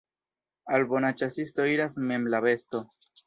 [0.77, 2.85] Al bona ĉasisto iras mem la besto.